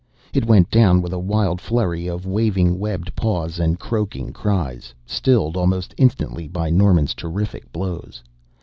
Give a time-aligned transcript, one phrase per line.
[0.33, 5.55] It went down with a wild flurry of waving webbed paws and croaking cries, stilled
[5.55, 8.23] almost instantly by Norman's terrific blows.